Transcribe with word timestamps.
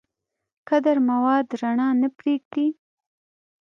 کدر 0.67 0.97
مواد 1.09 1.47
رڼا 1.61 1.89
نه 2.01 2.09
پرېږدي. 2.17 2.67